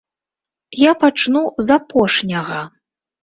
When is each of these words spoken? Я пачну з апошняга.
Я 0.83 0.91
пачну 1.03 1.43
з 1.67 1.77
апошняга. 1.81 2.61